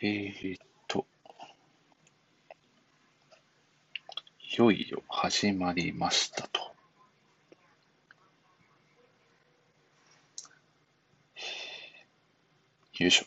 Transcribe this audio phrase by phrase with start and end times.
[0.00, 1.06] えーっと、
[4.40, 6.60] いよいよ始まりましたと。
[13.00, 13.26] よいしょ。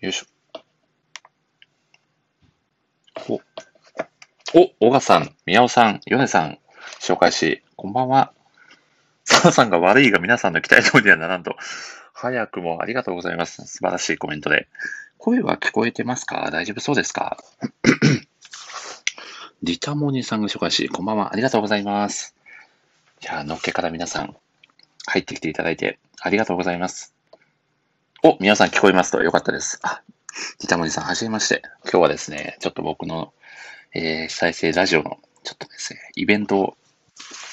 [0.00, 0.26] よいしょ。
[4.80, 6.58] お、さん、宮尾さん、米さん、
[7.00, 8.32] 紹介し、こんばんは。
[9.24, 11.56] 澤さんが悪いが皆さんの期待通りにはならんと。
[12.12, 13.66] 早くもありがとうございます。
[13.66, 14.68] 素晴らしいコメントで。
[15.18, 16.50] 声は聞こえてますか？
[16.50, 17.38] 大丈夫そうですか？
[19.62, 21.32] リタモニさんが紹介し、こんばんは。
[21.32, 22.34] ありがとうございます。
[23.22, 24.34] いやー、のっけから皆さん、
[25.06, 27.14] 入ってきていただいて、ありがとうございます。
[28.22, 29.78] お、皆さん聞こえますとよかったです。
[29.82, 30.02] あ、
[30.60, 31.62] リタモニさん、はじめまして。
[31.84, 33.32] 今日はですね、ちょっと僕の、
[33.92, 36.76] えー、再生ラジオの、ちょっとですね、イベントを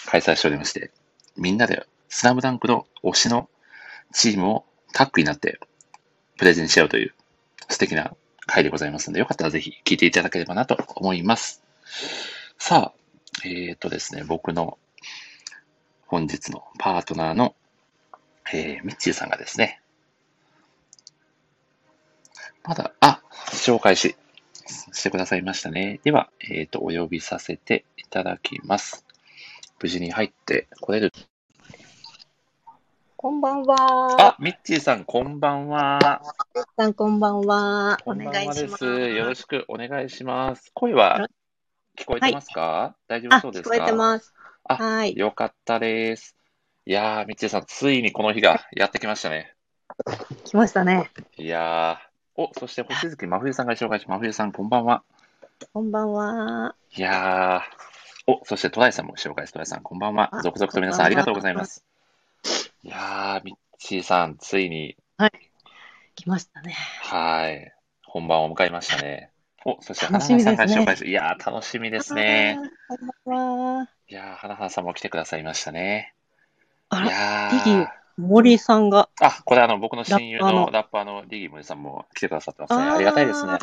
[0.06, 0.92] 開催しておりまして、
[1.36, 3.50] みんなでスラムダンクの推しの
[4.14, 5.60] チームをタッグになって
[6.38, 7.14] プレゼンし合うという
[7.70, 11.64] 素敵な回でございますので、よかったらぜひ聞いていただければなと思います。
[12.58, 12.94] さあ、
[13.46, 14.78] えーとですね、僕の
[16.06, 17.56] 本日のパートナーの、
[18.54, 19.82] えー、ミッチーさんがですね、
[22.64, 24.16] まだ、あ、紹介し、
[24.98, 26.00] してくださいましたね。
[26.04, 29.06] では、えっ、と、お呼びさせていただきます。
[29.80, 31.14] 無事に入ってこれる。
[33.16, 33.76] こんばんは。
[34.20, 36.22] あ、ミッチーさん、こんばんは。
[36.76, 37.98] さん、こんばんは。
[38.06, 38.86] お願いします。
[38.86, 40.72] よろしくお願いします。
[40.74, 41.30] 声は
[41.96, 43.76] 聞こえてますか、大丈あ、聞こ夫そうですか？
[43.76, 44.34] えてます。
[44.64, 45.16] あはい。
[45.16, 46.36] よかったです。
[46.86, 49.54] いやー、ミッチーさん、ついにこの日がやってきましたね。
[50.46, 51.12] 来ましたね。
[51.38, 52.07] いやー、
[52.40, 55.02] お、そして星月真冬さんが紹介し、真冬さん、こんばんは。
[55.74, 56.76] こんばんは。
[56.96, 60.30] いやー、お、そしてトライさんも紹介し、トライさん、こんばんは。
[60.32, 61.84] あ続々と皆さんありがとうございます。
[62.84, 64.96] いやー、ミッチーさん、ついに、
[66.14, 66.76] 来ましたね。
[67.02, 67.74] はい、
[68.06, 69.32] 本番を迎えましたね。
[69.66, 72.60] お、そして花楽しみ花さんが紹介し、いやー、楽しみですね。
[72.88, 72.98] あー。
[73.00, 73.90] こんばんは。
[74.10, 76.14] いやー、花花さんも来てくださいましたね。
[76.14, 79.10] いあら、やリギー、森さんが。
[79.22, 82.82] あ、これあの、僕の親友ののラッパーのリギモリさんも来てくださってますね。
[82.84, 83.60] ありがたいですね。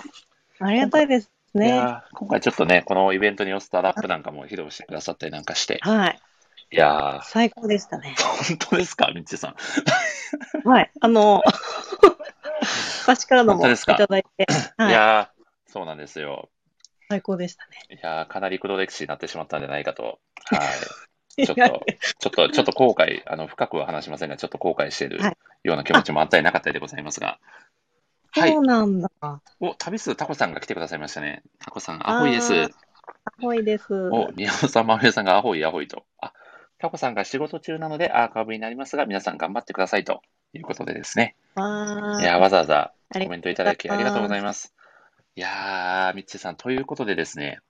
[0.60, 1.70] ありがたいですいね。
[2.12, 5.78] 今回ちょっとね、このイベントに寄せたラップなんかも披露してくださったりなんかして。
[5.82, 6.20] はい。
[6.72, 8.14] いやー、最高でしたね。
[8.48, 9.54] 本当ですか、ミッチーさん。
[10.68, 10.90] はい。
[11.00, 11.42] あの、
[13.04, 14.46] 私からのもいただいて、
[14.78, 14.92] いはい。
[14.92, 16.48] やー、そうなんですよ。
[17.08, 17.96] 最高でしたね。
[17.96, 20.18] いやー、かなり黒歴史になってしまったんじゃないかと。
[20.46, 20.60] はい。
[21.36, 21.54] ちょっと、
[22.18, 27.38] ちょっと、ちょっと後悔、あの、深くは話しませんが、ちょっと後悔しているはいような気持ちもあったりなかったりでございますが。
[28.32, 28.62] はいそう。
[28.62, 29.10] なんだ。
[29.60, 31.42] お、旅数タコさんが来てくださいましたね。
[31.58, 32.52] タコさん、アホイです。
[32.54, 32.68] あ
[33.40, 33.94] 多いです。
[33.94, 36.04] お、宮尾さん、真冬さんがアホイアホイと。
[36.20, 36.32] あ、
[36.78, 40.22] タコさんが仕事中なのでアーカイブになりますが、皆さん頑張ってくださいと
[40.52, 41.36] いうことでですね。
[41.56, 44.74] いやー、わざわざコメントいただきありがとうございます。
[45.36, 47.60] いやー、ミッチーさん、ということでですね。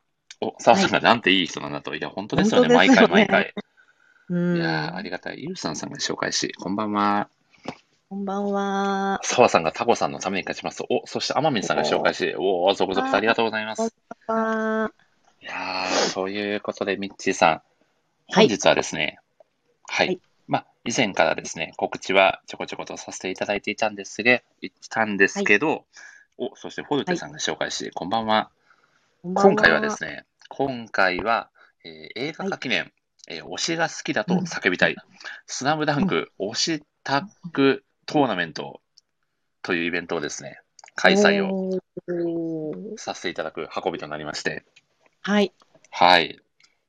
[0.45, 1.95] お、澤さんがなんていい人なんだと。
[1.95, 2.75] いや、本当ですよね。
[2.75, 3.55] 毎回毎回。
[4.29, 4.57] うん。
[4.57, 5.43] いやー、ありがたい。
[5.43, 7.29] ゆうさんさんが紹介し、こんばんは。
[8.11, 9.21] こんばんは。
[9.23, 10.87] 澤さんがタコさんのために勝ちますと。
[10.91, 13.95] お、そして天海さんが紹介し、おー、続々とありがとうございます。
[14.27, 14.91] わ
[15.41, 17.63] いやー、ということで、ミッチーさん、はい
[18.27, 19.19] 本日はですね、
[19.87, 20.07] はい。
[20.07, 25.85] はいまあ、以前からですね、告知はちょこちょことさせていただいていたんですが、いたんですけど、
[26.37, 28.51] お、そしてフォルテさんが紹介し、こんばんは。
[29.23, 31.51] こんばんは今回はですね、今回は、
[31.85, 32.93] えー映画化記念、
[33.29, 34.97] えー推しが好きだと叫びたい、
[35.47, 38.81] スラムダンク推しタッグトーナメント
[39.63, 40.61] というイベントをですね、
[40.95, 41.81] 開催を
[42.97, 44.65] させていただく運びとなりまして、
[45.23, 45.53] はい。
[45.91, 46.41] はい。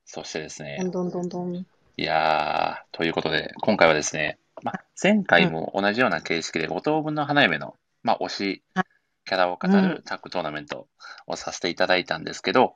[0.06, 1.56] そしてですね、どんどんどんどん。
[1.56, 1.66] い
[1.98, 8.86] やー、ということで、今回はですね、まあ、前回も同じような形式で5等分の花嫁の、まあ、推しはい
[9.26, 10.88] キャラを語るタッグトーナメント
[11.26, 12.76] をさせていただいたんですけど、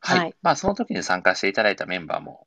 [0.00, 0.18] はい。
[0.18, 2.46] はいまあ、その時に参加していただいたメンバーも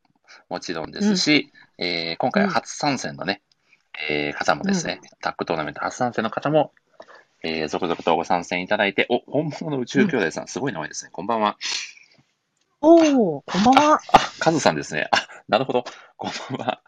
[0.50, 3.42] もちろんですし、えー今回は初参戦のね、
[4.10, 6.74] えー方もですね、タッグトーナメント初参戦の方も、
[7.44, 11.12] えー続々とご参戦いただいて、お、本物の宇宙兄弟さん、すごい名前ですね。
[11.12, 11.58] こんばんは。
[12.82, 14.00] おお、こんばんは。
[14.14, 15.08] あ、カズさんですね。
[15.12, 15.84] あ、なるほど。
[16.18, 16.82] こんばんは。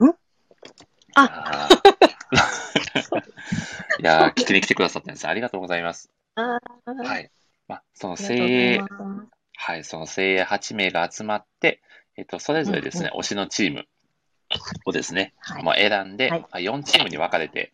[0.00, 0.14] ん？
[1.16, 1.84] あー
[4.00, 5.28] いやー、聞きに来てくださったんです。
[5.28, 6.10] ありがとうございます。
[6.34, 7.30] あはい。
[7.68, 8.84] まあ、その精鋭
[9.66, 11.80] はい、その精鋭8名が集まって、
[12.18, 13.86] えっと、それぞれですね、推しのチーム
[14.84, 17.72] をですね、はいまあ、選んで、はいまあ、4チームに分かれて、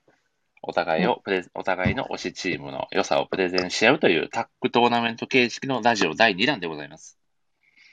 [0.63, 7.19] お互いをプレ、お互いの推しチームの良さをプレゼンし合うというタッグトーナメント形式のラジオ第2弾でございます。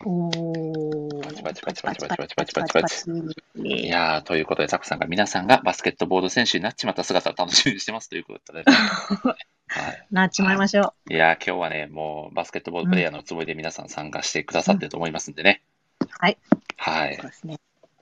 [0.05, 1.23] おー。
[1.23, 3.11] パチパチパチパチパチパチパチパチパチパチ
[3.63, 8.63] いやー、ということで、ザクさんが皆さんがバスケットボール選手になっちまった姿を楽しみにしてますということで、
[9.67, 10.07] はい。
[10.11, 15.61] なっちまいましょいやー、今日はね、もうバスケットボールプレイヤーのつもりで皆さん参加してくださってると思いますんでね。
[16.09, 16.37] はい。
[16.77, 17.15] はいう。
[17.15, 17.25] そう。
[17.27, 17.59] ですね。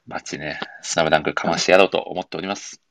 [0.07, 2.81] バッチね、スナムダンクかましてやろうと思っております。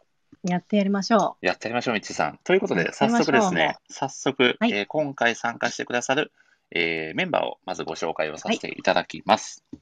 [0.43, 2.39] やってやりましょやってやりましょう、みっちーさん。
[2.43, 6.33] ということで、早速ですね、早速、はいえー今回参加してくださる、
[6.73, 9.65] えーメンバーをまずご紹介をさせていただきます。
[9.73, 9.77] う。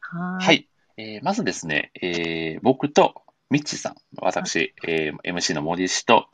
[0.00, 0.46] はーい。
[0.46, 0.68] はい。
[0.96, 6.28] えーまずですね、えー僕とミッチーさん、私、えー MC の森氏と、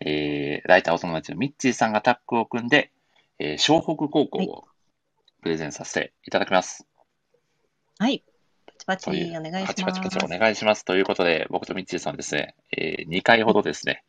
[0.00, 2.90] えーライターお友達のミッチーさんがタッグを組んで、
[3.38, 4.64] えー湘北高校を
[5.42, 6.86] プレゼンさせていただきます。
[7.98, 8.22] はい。
[8.66, 9.66] パチパチお願いします。
[9.66, 10.84] パチパチパチお願いします。
[10.84, 14.04] ということで、僕とミッチーさんですね、え2回ほどですね、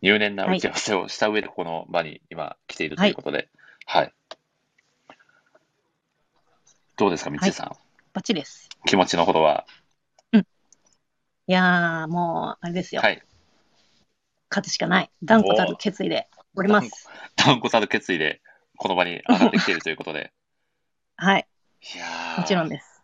[0.00, 3.48] 入念な打ち合わせをした上でこの場に今来ているということで、
[3.84, 4.12] はい。
[6.96, 7.68] どうですか、ミッチーさん？
[8.14, 8.70] バッチリです。
[8.86, 9.66] 気持ちのほどは。
[10.32, 13.02] いやー、もう、あれですよ。
[13.02, 13.22] はい。
[14.50, 15.10] 勝つしかない。
[15.22, 17.08] 断固たる決意でおります。
[17.36, 18.40] 断固たる決意で、
[18.76, 20.32] この場に上がってきているということで。
[21.16, 21.46] はい。
[21.94, 23.02] いやーもちろんです。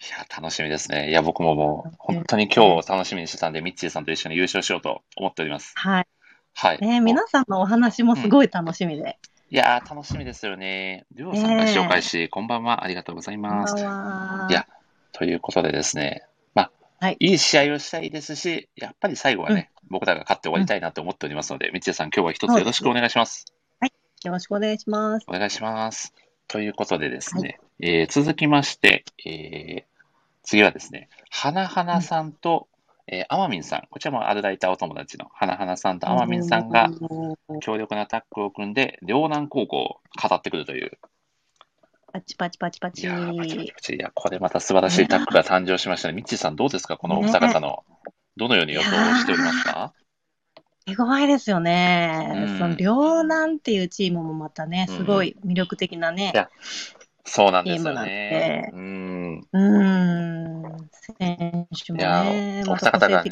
[0.00, 1.10] いやー、楽しみですね。
[1.10, 5.72] いや、僕ももう、本当に今日楽しみにしてたんで、ミッチーさんと一緒に優勝しようと思っております。
[5.76, 6.06] はい。
[6.54, 6.78] はい。
[6.78, 9.18] ね皆さんのお話もすごい楽しみで。
[9.50, 11.06] いやー、楽しみですよね。
[11.14, 12.84] りょうさんが紹介し、こんばんは。
[12.84, 13.76] ありがとうございます。
[13.76, 14.66] いや
[15.12, 16.31] ということでですね、まあ、
[17.02, 17.16] はい。
[17.18, 23.44] いい試合をしたいですし、やっぱり最後はね、僕らが勝って終わりたいなと思っておりますので、ミッチーさん、今日は一つよろしくお願いします。
[24.22, 25.26] よろしくお願いします。
[25.26, 26.14] お願いします。
[26.46, 29.84] ということでですね、えー続きまして、えー
[30.44, 32.68] 次はですね、花花さんと、
[33.08, 36.88] えー、あまみんさん、こちらもアルライターお友達の花花さんとあまみんさんが
[37.62, 40.98] 強力なタッグを組んで、両南高校を語ってくるという、
[42.12, 43.06] パチパチパチパいチ。
[43.06, 46.14] やーパチパチパチ、いや、これまた素晴らしいタッグが誕生しましたね。
[46.14, 46.96] ミッチーさん、どうですか？
[46.96, 47.84] このお二方の、
[48.36, 49.92] どのように予想しておりますか？
[50.84, 52.32] 手強いですよね。
[52.34, 56.36] うんその両南っていうチームもまたね、うんすごい魅力的なねい。
[56.36, 56.50] や
[57.24, 58.76] そうなんですよねで。
[58.76, 59.40] うん。
[59.40, 60.90] うーん。
[61.18, 63.22] 選手もいやね、おまた個選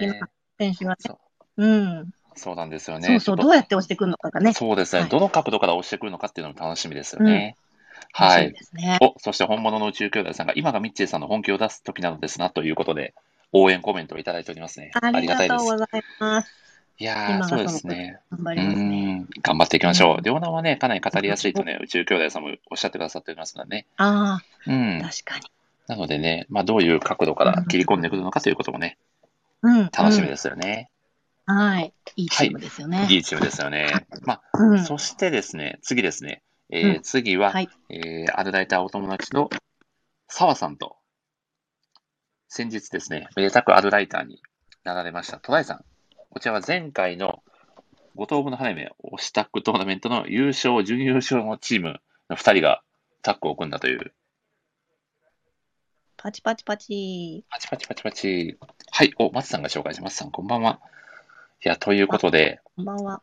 [0.75, 1.19] 手がねそ
[1.57, 1.65] う。
[1.65, 2.11] うん。
[2.37, 3.09] そうなんですよね。
[3.09, 4.53] そうそう、ちょっとどうやって押してくるのかがね。
[4.53, 7.57] そうですね、はいどの角度から押してくるのかっていうのも楽しみですよね。
[8.13, 8.59] はい楽しみ。
[8.59, 8.99] ですね。
[9.01, 13.15] お、そして本物の宇宙兄弟さんが、今がミッチーさんの本気を出す時なのですなということで、
[13.53, 14.91] 応援コメントをいただいておりますね。
[14.95, 15.65] ありがたいです。
[15.67, 16.51] とうございます。
[16.99, 18.19] いやそうですね。
[18.31, 19.15] う頑張りますね。
[19.15, 20.17] ん、頑張っていきましょう。
[20.17, 23.87] うん両南はね、かなり語りやすいとね、宇宙兄弟さんもおっしゃってくださっておりますからね。
[23.97, 25.09] あうんあ、。
[25.09, 25.47] 確かに。
[25.87, 28.99] なのでね、まあ、どういう角度から切り込んでくるのかということもね、
[29.63, 29.91] うん。
[29.97, 30.91] 楽しみですよね。
[31.47, 31.57] うん。
[31.57, 31.93] はい。
[32.17, 33.07] いいチームですよね。
[33.09, 33.89] いいチームですよね。
[34.23, 34.85] まあ、うん。
[34.85, 36.43] そしてですね、次ですね、
[36.73, 37.69] えーうん次は、はい。
[37.89, 39.51] えーアルライターお友達の
[40.29, 40.97] 澤さんと、
[42.49, 44.41] 先日ですね、めでたくアルライターに
[44.85, 45.85] なられましたトライさん。
[46.31, 47.43] こちらは前回の
[48.15, 52.83] 五等分の花嫁オシタックトーナメントの優勝、準優勝のチームの2人が
[53.23, 54.13] タッグを組んだという、
[56.17, 57.45] パチパチパチ。
[57.49, 58.59] パチパチパチパチ。
[58.91, 60.17] はい、お、松さんが紹介します。
[60.17, 60.79] さん、こんばんは。
[61.65, 63.23] いや、ということで、こんばんは。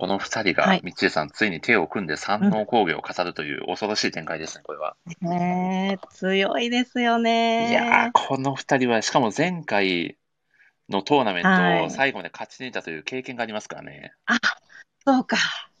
[0.00, 4.96] この2人が、はいみっちーさん、ついに手を組んで山王工業を飾るという恐ろしい展開ですね、これは。
[5.20, 7.68] ねえ、強いですよね。
[7.68, 10.16] いやー、この2人は、しかも前回
[10.88, 14.14] のトーナメントはいを最後まで勝ち抜いたという経験がありますからね。
[14.24, 14.38] あ、
[15.04, 15.36] そうか。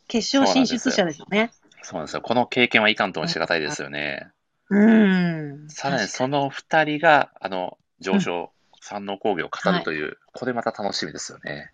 [0.06, 1.50] 決勝進出者ですよね。
[1.80, 2.20] そうなんですよ。
[2.20, 4.28] この経験はいかんともしがたいですよね。
[4.68, 5.70] うん。
[5.70, 11.72] さらにその2人が、あの、上昇、山王工業を飾るという、これまた楽しみですよね。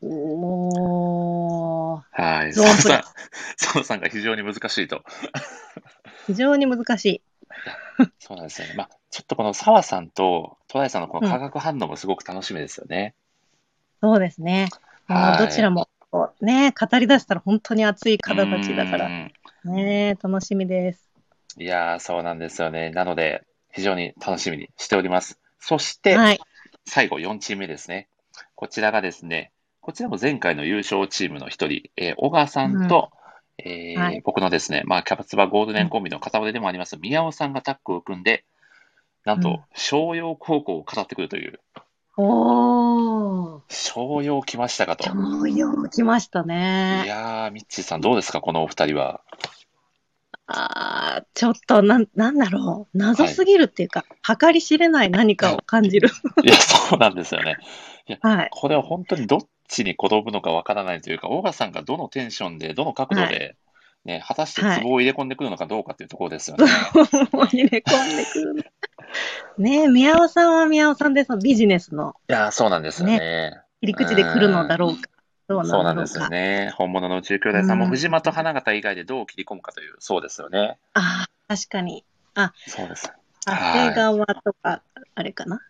[0.00, 1.07] おー
[2.10, 2.52] はい。
[2.52, 3.02] ゾーンプレー
[3.56, 5.04] 澤 さん、が非常に難しいと。
[6.26, 7.22] 非常に難しい。
[8.18, 8.74] そうなんですよね。
[8.74, 13.14] まあ、ちょっとこの澤さんとトライさんのこの化学反応もすごく楽しみですよね。
[14.00, 14.68] そうですね。
[15.08, 15.88] もうはいどちらも、
[16.40, 19.06] ね、語り出したら本当に熱い方たちだから。
[19.06, 19.32] うん
[19.64, 21.08] ね楽しみです。
[21.58, 22.90] いやー、そうなんですよね。
[22.90, 25.40] なので、非常に楽しみにしております。
[25.58, 26.40] そして、はい。
[26.86, 28.08] 最後4チーム目ですね。
[28.54, 29.52] こちらがですね、
[29.88, 33.10] こちらも前回の優勝チームの一人、えー小川さんと、
[33.56, 38.44] えーはい僕のですね、まあ、キャプツバゴールデンコンビの片腕でもあります、宮尾さんがタッグを組んで、
[39.24, 41.58] なんとうん、商用高校を語ってくるという、
[42.18, 43.62] おー。
[43.70, 45.04] 商用来ましたかと。
[45.04, 47.04] 超用来ましたいね。
[47.06, 49.22] やー、ミッチーさんどうですか、このお二人は？
[50.48, 52.98] あーちょっとなん、なんだろう。
[52.98, 56.10] 謎すぎるっていうか、計り知れない何かを感じる。
[56.44, 57.56] いや、そうなんですよね。
[58.20, 58.48] はい。
[58.50, 63.56] これは本当にどっちに転ぶのかわからないというか、小川さんがどのテンションで、どの角度で
[64.04, 66.66] ね、果たしてはい壺を入れ込んでくるのかどうかっていうところですよね。
[66.66, 68.62] 入れ込んでくるの。
[69.58, 73.60] ねえ、宮尾さんは宮尾さんで、そのビジネスのいやー、そうなんですよね。
[73.80, 75.08] 切り口で来るのだろうか。
[75.48, 76.72] どうそうななんですよね。
[76.76, 80.78] 本物の宇宙兄弟さんもうん藤間と花形以外でどう切り込むかという、そうですよね。
[80.92, 82.04] ああ、確かに。
[82.66, 83.10] そうです。
[83.46, 84.82] 長谷川とか、
[85.14, 85.60] あれかな。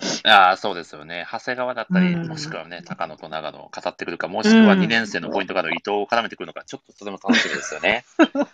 [0.24, 1.26] ああ、そうですよね。
[1.30, 8.04] 長谷川だったり、うんもしくはね、高野と長野を語ってくるか、もしくはうん2年生のポイントガード、伊藤を絡めてくるのか、ちょっととても楽しみですよね。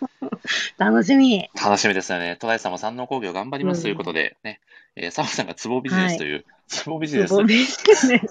[0.77, 1.49] 楽しみ。
[1.61, 2.37] 楽しみですよね。
[2.39, 4.59] 戸田井さんも山王工業頑張りますうんということで、ね、
[4.95, 6.45] えー、澤さんが壺ビジネスという、
[6.85, 7.33] 壺ビジネス。
[7.33, 8.21] いいビジネス。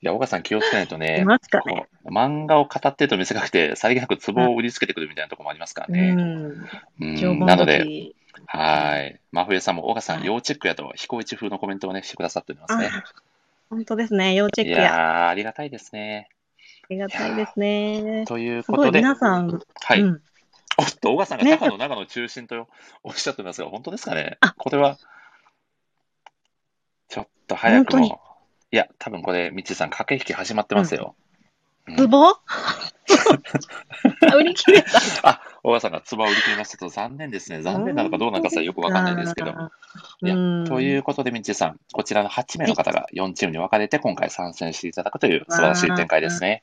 [0.00, 1.62] や、岡さん気をつけないといね、ますかね。
[1.64, 6.14] こう漫画を語ってると見せかけて、さりげなく壺を売りつけてくるみたいなところもありますからうね。
[6.14, 6.68] ん。
[7.00, 9.20] うんなので、時はい。
[9.32, 12.90] 真冬さんも、岡さん、はい要チェックやと、彦一風のコメントをね、してくださっておりますね。
[12.92, 13.04] あ
[13.70, 14.34] 本当ですね。
[14.34, 14.78] 要チェックや。
[14.80, 16.28] いやー、ありがたいですね。
[16.84, 18.24] ありがたいですね。
[18.26, 20.00] というすごい、ことで、皆さん、はい。
[20.00, 20.22] うん。
[20.78, 22.68] おっと、小川さんがね高野長野中心と
[23.02, 24.38] おっしゃってますが、本当ですかね？
[24.40, 24.98] あこれは、
[27.08, 28.20] ちょっと早く本当にも。
[28.72, 31.14] いや、多分これ、みちさん、駆け引き始まってますよ。
[31.16, 32.38] うんツボ あ
[34.36, 35.00] 売り切れた。
[35.28, 37.62] あ、小川さんがつばを売り切りましたと、残念ですね。
[37.62, 39.50] 残念なのかどうなのかさ、よくわかんないですけど。
[39.50, 46.62] いやうんということで、みちさん、こちらの8名の方が4チームに分かれて、今回参戦していただくという素晴らしい展開ですね。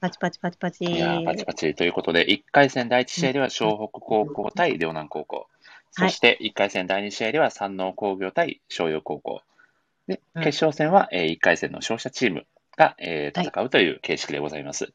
[0.00, 0.84] パチパチパチパチ。
[0.84, 5.46] いやーパチパチということで、1回戦第1試合では湘北高校対両南高校。
[5.92, 9.42] そして1回戦第2試合では山王工業対湘陽高校。
[10.08, 12.46] で、うん決勝戦は、え1回戦の勝者チーム
[12.76, 14.92] が、え戦うという形式でございます。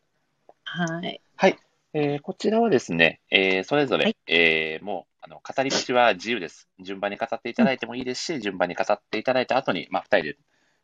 [1.36, 1.58] はい。
[1.94, 6.68] えーこちらはですね、えーそれぞれ、はいえーもうあの語り口は自由です。
[6.80, 10.38] 順番に語っていただいてもいいですし、順番に語っていただいた後に、まあ、2人で、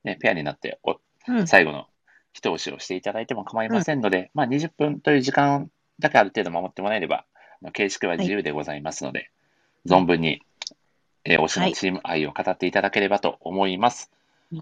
[0.04, 0.98] ね、ペアになってお
[1.28, 1.48] うん。
[1.48, 1.88] 最後の
[2.34, 7.24] 一押しをしていただいても構いませんので、まあ、20分という時間だけある程度守ってもらえれば、
[7.62, 9.30] あの形式は自由でございますので、
[9.86, 10.42] 存分に、
[11.24, 14.12] えー推しのチーム愛を語っていただければと思います。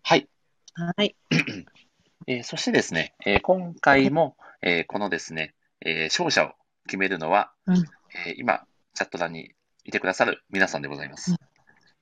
[0.03, 0.27] はい。
[0.75, 1.15] はい。
[2.27, 6.53] えーそしてですね、えー今回も、えーこのですね、えー勝者を
[6.87, 7.77] 決めるのは、うん
[8.25, 9.53] えー今、チャット欄に
[9.85, 11.35] いてくださる皆さんでございます。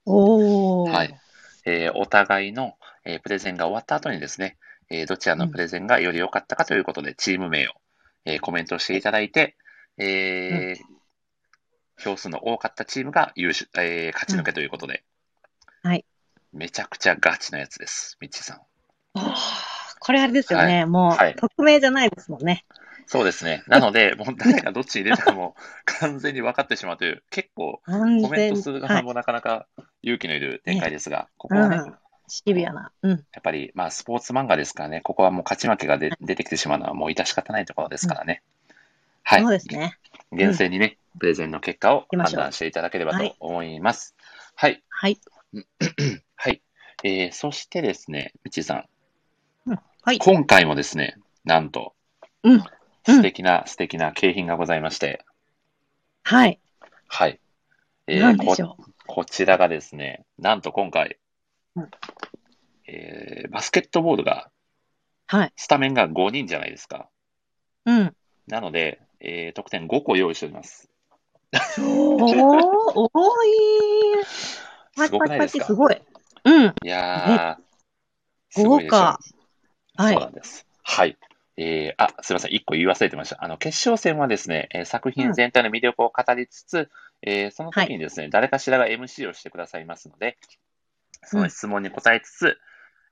[0.05, 0.91] おー。
[0.91, 1.19] はい。
[1.65, 4.57] えーお互いの、えープレゼンが終わった後にですね、
[4.89, 7.71] えーどちらのプレゼンがより良かったかということで、チーム名を、
[8.25, 9.55] えーコメントしていただいて、
[9.97, 10.81] えー
[11.97, 15.03] 票数の多かったチームが優勝、えー勝ち抜けということで、
[15.83, 16.05] うんはい。
[16.53, 18.61] めちゃくちゃガチなやつです、ミッチーさん。
[19.99, 20.85] これあれですよね。
[20.85, 22.65] もう、はい匿名じゃないですもんね。
[23.11, 23.61] そうですね。
[23.67, 25.53] なので、もう誰がどっちに入れたかも
[25.83, 28.87] 完全に分かってしまうという、結構完コメン全トするはい。
[28.87, 29.67] 側もなかなか
[30.01, 31.95] 勇気のいる展開ですが、ここはね、うん。
[32.29, 32.93] シビアな。
[33.01, 33.11] うん。
[33.11, 38.43] やっぱり、まあ、スポーツ漫画ですからね、ここはもう勝ち負けがで出てきてしまうのはもう致し方ないところですからね。
[39.23, 39.41] はい。
[39.41, 39.97] そうですね。
[40.31, 44.15] 厳正にね、プレゼンの結果を判断していただければと思います。
[44.55, 44.81] はい。
[44.87, 45.19] はい。
[46.37, 46.61] はい。
[47.03, 48.85] えー、そしてですね、みちーさ
[49.67, 50.19] ん、はい。
[50.19, 51.93] 今回もですね、なんと、
[52.43, 52.63] うん。
[53.07, 55.25] うん素敵な、素敵な景品がございまして、
[56.23, 56.59] はい。
[57.07, 57.39] はい。
[58.07, 58.83] えなんでしょう。
[58.83, 61.17] ここちらがですね、なんと今回、
[61.75, 61.89] うん
[62.87, 64.49] えーバスケットボールが、
[65.27, 65.53] はい。
[65.55, 67.09] スタメンが5人じゃないですか。
[67.85, 68.15] うん。
[68.47, 70.89] なので、えー得点5個用意しております。
[71.79, 74.25] おー、多い。
[74.95, 76.01] パ すごチパチパチすごい。
[76.45, 76.75] うん。
[76.83, 79.19] いやー、豪華。
[79.97, 80.65] はいそうなんです。
[80.83, 81.17] はい。
[81.63, 82.53] えー、あ、すみません。
[82.53, 83.43] 一個言い忘れてました。
[83.43, 86.89] あの、決勝戦はですね、えー作品全体の魅力を語りつつ、
[87.21, 90.37] えーその時にですね、誰かしらが MC をしてくださいますので、
[91.23, 92.57] その質問に答えつつ、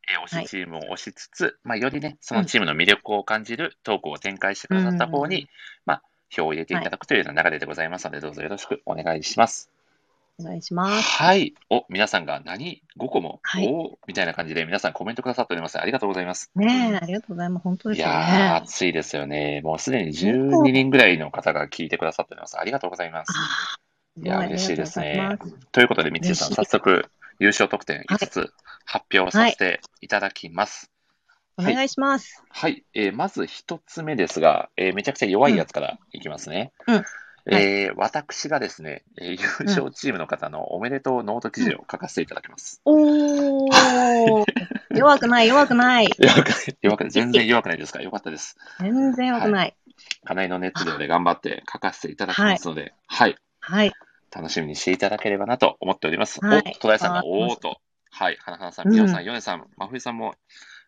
[0.10, 5.48] えー推しチームを推しつつ、まあ、よりね、そのチームの魅力を感じるトークを展開してくださった方に、うん
[5.86, 9.70] まあ、票を入れていただくというような流れでございますので、どうぞよろしくお願いします。
[10.40, 11.18] お願いします。
[11.18, 11.54] はい。
[11.70, 15.80] お、皆さんが何 ?5 個も、はいおーみたいな感じで皆さんコメントくださっております。
[15.80, 16.50] ありがとうございます。
[16.56, 17.64] ねえ、ありがとうございます。
[17.64, 18.56] 本当ですよいや。
[18.56, 19.62] 暑いですよね。
[19.64, 22.58] もうすでに12人ぐらいの方が聞いてくださっております。
[22.58, 23.34] ありがとうございます。
[24.22, 25.38] いや嬉しいですね
[25.72, 27.06] ということで、みちさん、早速、
[27.40, 28.52] 優勝得点5つ
[28.86, 30.92] 発表させていただきます。
[31.58, 32.42] お願いします。
[32.50, 32.86] はい。
[32.94, 36.72] えーまず1つ目ですが、えーめちゃくちゃ弱いやつからいきますね。
[36.88, 37.04] うん
[37.52, 42.82] えー私がですね、えー優勝チームの方のおめでとうノート記事を書かせていただきます。
[42.86, 44.46] おー、
[44.96, 46.10] 弱くない、弱くない。
[46.20, 48.02] 弱くない、弱くない、全然弱くないですか？
[48.02, 48.58] よかったです。
[48.80, 49.76] 全然弱くない。
[50.26, 53.38] かなりの熱量で頑張って書かせていただきますので、はい。
[53.60, 53.94] はい。
[54.32, 56.40] 楽しみにしていただければなと思っております。
[56.46, 57.82] はいおっと、戸田井さんがおーと。
[58.12, 58.38] はい。
[58.42, 60.36] 花花さん、うんみおさん、ヨネさん、真冬さんも、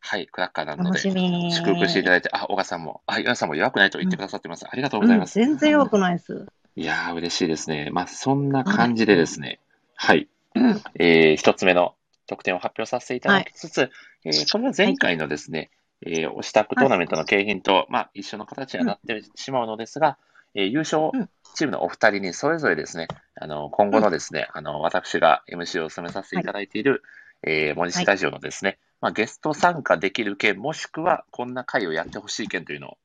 [0.04, 1.54] はい、クラッカーなの楽で、しみ。
[1.54, 4.66] 祝福していただいて、あ、小川さんも、あ、岩さんも弱くないと言ってくださってます。
[4.70, 5.40] ありがとうございます。
[5.40, 6.48] うん、全然弱くないです。
[6.76, 7.90] いやー、嬉しいですね。
[7.92, 9.60] まあ、そんな感じでですね、
[9.96, 10.82] はい、うん。
[10.96, 11.94] えー一つ目の
[12.28, 13.90] 得点を発表させていただきつつ、
[14.26, 15.70] えーこれは前回のですね、
[16.06, 20.18] えー、押したくトーナメントの景品と、まあ、一緒の形にはなってしまうのですが、
[20.56, 27.04] えー優勝うんチームのお二人にそれぞれですね、あの、今後のですね、あの、私が MC を務めさせていただいている、
[27.44, 32.98] えー、森スタジオのですね、まあ、ゲスト参加できる件、もしくはこんな会をやってほしい件というのを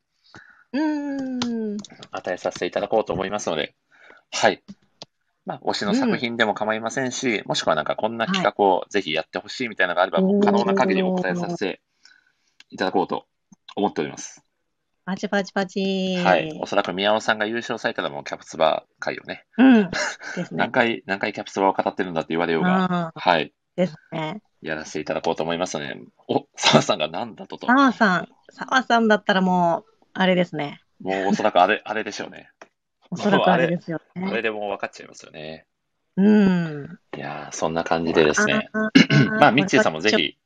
[0.72, 1.76] うーん。
[2.10, 3.74] 与えさせていただこうと思いますので、
[4.30, 4.62] はい。
[5.46, 11.80] まあ、推しの作品でも構いませんし、もしくはなんかこんな企画をぜひやってほしいみたいなのがあれば、おー可能な限りお答えさせて
[12.68, 13.26] いただこうと
[13.76, 14.42] 思っております。
[15.06, 16.16] パチパチパチ。
[16.16, 16.58] はい。
[16.60, 19.90] おそらく宮尾さんが優勝されたらもうキャプツバー会をね、うん。
[20.34, 20.72] ですね 何。
[20.72, 23.52] 回、何回キャプツバーを語ってるんだって言われようが、はい。
[23.76, 24.42] ですね。
[24.62, 25.96] やらせていただこうと思いますので、
[26.28, 30.82] お、澤さんが何だとと、澤さん、澤さんだったらもう、あれですね。
[31.00, 32.50] もうおそらくあれ、あれでしょうね。
[33.10, 34.30] おそらくあれですよあね。
[34.32, 35.66] れでもう分かっちゃいますよね。
[36.16, 36.98] うん。
[37.14, 38.70] いやー、そんな感じでですね。
[39.38, 40.10] まあ、ミッチーさんもぜ。
[40.10, 40.38] ひ、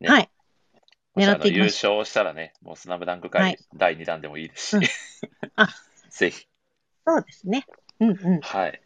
[0.00, 0.30] ねはい。
[1.16, 5.68] 狙っていきまし勝したらね、もうスナムダンク会はい第2弾でもいいですし、うんあ
[6.08, 6.46] ぜひ、
[7.06, 7.66] そうですね。
[8.00, 8.40] うんうん。
[8.40, 8.81] はい。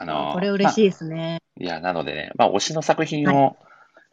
[0.00, 1.40] うん、あのーこれ嬉しいですね。
[1.56, 3.56] まあいや、なのでね、まあ、推しの作品を、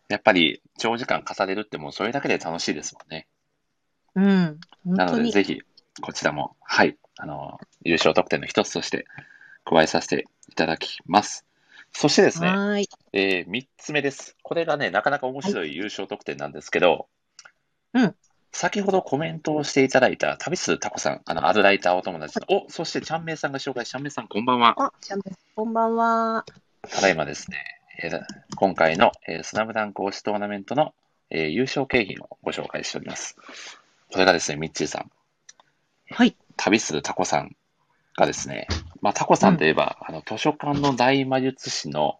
[0.10, 3.28] やっぱり長時間重ねるってもうそれだけで楽しいですもんね。
[4.16, 4.60] うん。
[4.86, 5.32] なので。
[5.32, 5.62] ぜひ、
[6.02, 9.06] こちらも、はい、あのー優勝得点の一つとして
[9.66, 11.46] 加えさせていただきます。
[11.92, 12.80] そしてですね、は。
[13.12, 14.38] えー、3つ目です。
[14.42, 17.08] これがね、なかなか面白い優勝得点なんですけど、
[17.94, 18.16] うん
[18.54, 24.76] 先ほどコメントをしていただいた旅数タコさん、あの、アルライターお友達の、お、そしてちゃんめいさんが紹介し、ちゃんめいさんこんばんは。
[24.78, 25.40] あ、ちゃんです。
[25.56, 26.46] こんばんは。
[26.88, 27.58] ただいまですね、
[28.04, 28.22] えー
[28.56, 30.94] 今回の、えースナムダンク推しトーナメントの、
[31.32, 33.36] えー優勝景品をご紹介しております。
[34.12, 35.12] これがですね、ミッチーさん、
[36.12, 36.36] はい。
[36.56, 37.56] 旅数タコさん
[38.16, 38.68] がですね、
[39.02, 42.20] まあ、タコさんといえば、あの、図書館の大魔術師の、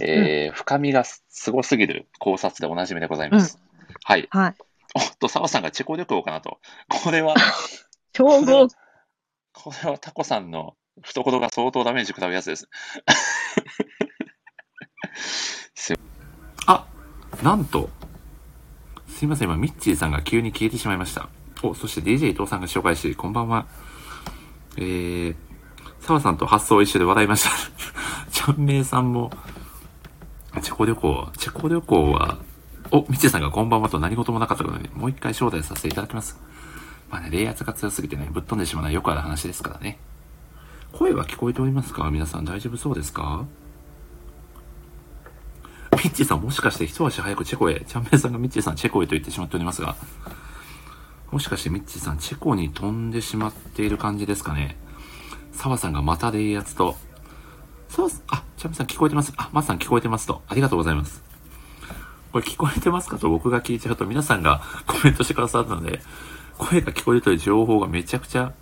[0.00, 3.58] えー深みがすすごすぎる考察でおなじみでございます。
[4.04, 4.26] はい。
[4.30, 4.54] はい。
[4.94, 6.58] おっと、澤さんがチェコ旅行かなと。
[6.88, 7.34] これは、
[8.12, 8.68] 超合
[9.52, 12.68] これはタコさんの懐が相当ダメージ食らうやつです。
[15.74, 15.94] す
[16.66, 16.86] あ、
[17.42, 17.90] なんと、
[19.08, 21.28] すいません、今、ミッチーさんが急に消えてしまいました。
[21.62, 23.66] お、そして DJ 伊藤さんが紹介し、こんばんは。
[24.76, 25.36] えー、
[26.00, 27.50] 澤さんと発想一緒で笑いました。
[28.30, 29.30] ちゃんめいさんも、
[30.62, 32.38] チェコ旅行、チェコ旅行は、
[32.92, 36.40] お、ミッチーさんがこんばんはと何事もなかったので、もう一回招待させていただきます。
[37.08, 39.98] まあね、冷圧が強すぎてね、ぶっ飛んでしまうのはよくある話ですからね。
[40.92, 42.10] 声は聞こえておりますか？
[42.10, 43.46] 皆さん大丈夫そうですか？
[45.92, 49.96] ミッチーさんもしかして一足早くチェコへ、チャンメイさんがミッチーさんチェコへと言ってしまっておりますが、
[51.30, 54.76] もしかしてミッチーさんチェコに飛んでしまっている感じですかね？
[55.52, 56.96] 澤さんがまた冷圧と、
[57.88, 59.32] 澤さん、あ、チャンメイさん聞こえてます。
[59.36, 60.42] あ、マスさん聞こえてますと。
[60.48, 61.29] ありがとうございます。
[62.32, 66.00] これ聞こえてますかと僕が聞いちゃうと皆さんがコメントしてくださったので、
[66.58, 68.52] 声が聞こえるという情報がめちゃくちゃ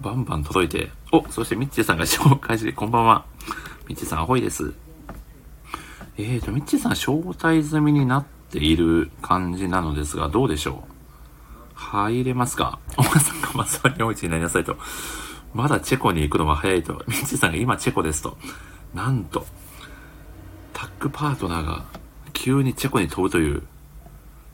[0.00, 3.24] バンバン届いて、お、そしてミッチーさんが紹介して、こんばんは。
[3.88, 4.74] ミッチーさん、アホイです。
[6.18, 10.92] えーと、ミッチーさん、招待済みになっている感じなのですが、どうでしょう
[11.74, 14.76] 入れますかお母さんがまずは日本一になりなさいと。
[15.54, 16.94] まだチェコに行くのは早いと。
[17.06, 18.36] ミッチーさんが今チェコですと。
[18.94, 19.46] なんと、
[20.72, 21.84] タッグパートナーが
[22.42, 23.62] 急にチェコに飛ぶという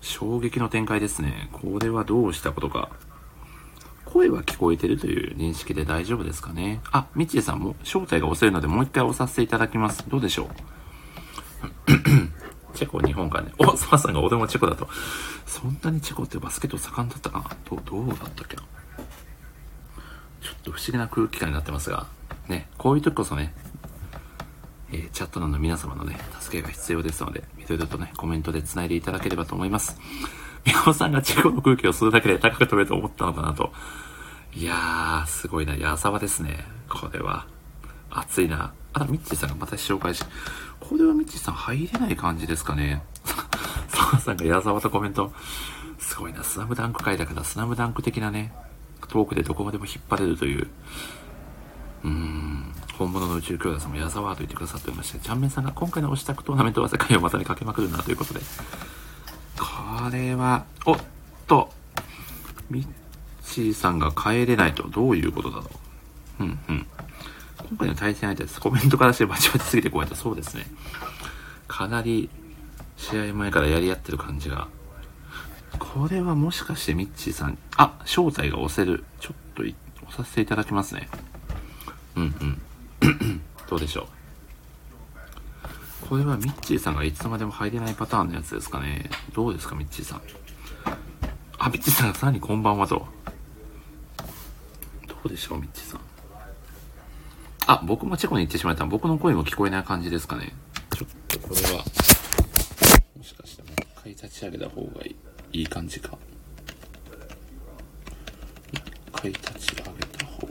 [0.03, 1.49] 衝撃の展開ですね。
[1.53, 2.91] これはどうしたことか。
[4.05, 6.83] 声は聞こえてるという認識で大丈夫ですかね。
[6.93, 10.05] あ、ミッチーさんも招待が遅いのでもう一回押させていただきます。
[10.07, 10.51] どうでしょ
[11.87, 12.77] う？
[12.77, 13.53] チェコ、日本かね。
[13.57, 14.87] お、サマさんが俺もチェコだと。
[15.47, 17.57] そんなにチェコってバスケット盛んだったかな？
[17.71, 18.63] ど、どうだったっけな？
[20.43, 22.07] ちょっと不思議な空気感になってますが、
[22.49, 23.55] ね、こういう時こそね、
[24.91, 29.99] えーチャット欄の皆様のね、助けが必要ですので、いろいろとね、コメントで繋いでいただければと思います。
[30.65, 33.73] 宮尾さんがチェコの空気を吸うだけで高く飛べると思ったのかなと。
[34.55, 35.77] いやー、すごいな。
[35.77, 36.65] 矢沢ですね。
[36.89, 37.47] これは。
[38.11, 38.73] 熱いな。
[38.93, 40.25] あら、ミッチーさんがまた紹介し、
[40.81, 43.03] これはミッチーさん入れない感じですかね。
[43.89, 45.33] 澤さんが矢沢とコメント。
[45.99, 46.43] すごいな。
[46.43, 48.53] スナムダンク会だから、スナムダンク的なね、
[49.09, 50.67] トークでどこまでも引っ張れるという。
[52.05, 52.58] うーん。
[52.99, 58.41] 本物の宇宙兄弟さんも矢沢と言ってくださっておりまして、ちゃんめんさんが今回の推しタクトーナメントは世界をまたにかけまくるなということで。
[59.57, 60.99] これは、おっ
[61.47, 61.71] と、
[62.71, 62.89] ミッ
[63.45, 65.71] チーさんが帰れないとどういうことだろ
[66.41, 66.43] う。
[66.43, 66.87] うんうん。
[67.71, 68.61] 今回の対戦相手です。
[68.61, 70.67] コメントからしてバチバチすぎてこうやってそうですね。
[71.69, 72.29] かなり
[72.97, 74.69] 試合前からやり合ってる感じが。
[75.79, 79.05] これはもしかしてミッチーさん、あ、招待が押せる。
[79.21, 79.75] ちょっと押
[80.11, 81.09] させていただきますね。
[82.17, 82.63] うんうん。
[83.69, 84.07] どうでしょう。
[86.09, 89.11] これはミッチーさんがいつまでも入れないパターンのやつですかね。
[89.35, 90.23] どうですか、ミッチーさん。
[91.59, 93.07] あ、ミッチーさんがさらにこんばんはと。
[95.07, 96.01] どうでしょう、ミッチーさん。
[97.67, 98.87] あ、僕もチェコに行ってしまった。
[98.87, 100.55] 僕の声も聞こえない感じですかね。
[100.97, 101.85] ちょっとこれは、
[103.17, 105.15] もしかしてもう一回立ち上げた方がい
[105.53, 106.17] いいい感じか。
[108.73, 110.49] 一回立ち上げた方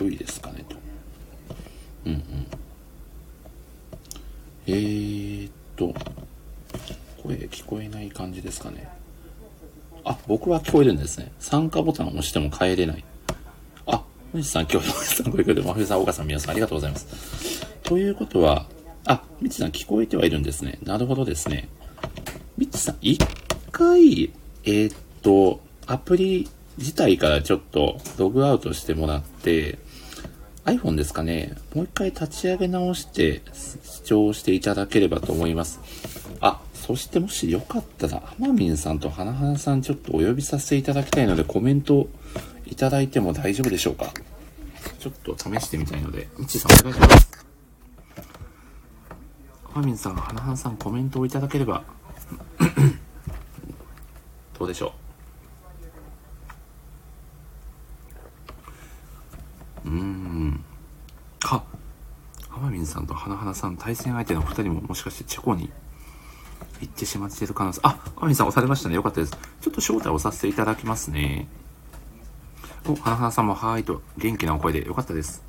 [0.00, 0.76] 良いですかねと。
[2.06, 2.22] うんうん。
[4.66, 5.94] えーっと、
[7.22, 8.88] 声聞こえない感じですかね。
[10.04, 11.32] あ、僕は聞こえるんですね。
[11.38, 13.04] 参加ボタンを押しても帰れない。
[13.86, 17.66] あ、富士さん、今日、さんご意見で、真冬さん、岡さん、皆さん、ありがとうございます。
[17.82, 18.66] ということは、
[19.06, 20.78] あ、みちさん聞こえてはいるんですね。
[20.82, 21.68] なるほどですね。
[22.56, 23.24] みちさん、一
[23.72, 24.30] 回、
[24.64, 29.78] えーっと、アプリ自体からちょっとログアウトしてもらって、
[30.68, 31.54] iPhone ですかね。
[31.74, 35.80] もう一回立ち上げ直して視聴していただければと思います。
[36.40, 42.08] あ、そしてもしよかったら、アマミンさんと花花さんちょっとお呼びさせていただきたいので、コメント
[42.66, 44.12] いただいても大丈夫でしょうか
[44.98, 47.46] ちょっと試してみたいので、みちさんお願いします。
[49.74, 51.82] アマミンさん、花花さんコメントをいただければ、
[54.58, 54.92] どうでしょ
[59.84, 60.64] ううーん。
[61.44, 61.62] あ、
[62.50, 65.68] アマミンさんと花花さん、対戦相手の二人ももしかしてチェコに
[66.80, 67.80] 行ってしまっている可能性。
[67.82, 68.94] あ、アミンさん押されましたね。
[68.94, 69.32] よかったです。
[69.60, 71.48] ちょっと招待をさせていただきますね。
[72.86, 75.42] お、花花さんもはーいと元気なお声でよかったです。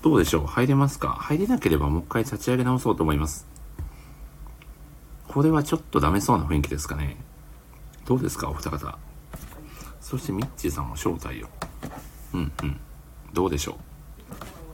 [0.00, 0.46] どうでしょう？
[0.46, 1.10] 入れますか？
[1.20, 3.46] 入れなければもう一回立ち上げ直そうと思います。
[5.28, 7.18] これはちょっとダメそうな雰囲気ですかね。
[8.06, 8.48] どうですか？
[8.48, 8.98] お二方。
[10.00, 11.48] そしてミッチーさんも招待を。
[12.32, 12.80] うんうん。
[13.34, 13.78] どうでしょ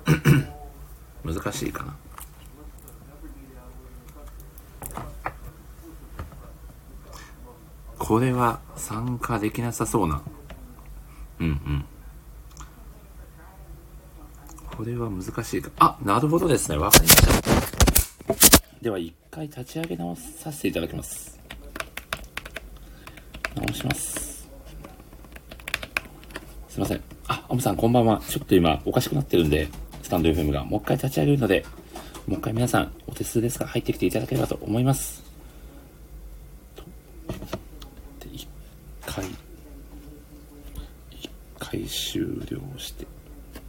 [0.06, 0.57] う？
[1.32, 1.96] 難しいかな。
[7.98, 10.22] これは参加できなさそうな。
[11.40, 11.84] うんうん。
[14.76, 15.70] これは難しいか。
[15.78, 16.78] あ、なるほどですね。
[16.78, 18.80] わかりました。
[18.80, 21.38] では、一回立ち上げ直させていただきます。
[23.56, 24.48] 直します。
[26.68, 27.02] すいません。
[27.26, 28.22] あ、アムさん、こんばんは。
[28.28, 29.68] ちょっと今、おかしくなってるんで、
[30.08, 30.64] スタンド FM が。
[30.64, 31.66] もう一回立ち上げるので、
[32.26, 35.27] もう一回皆さん、お手数ですが、入ってきていただければと思います。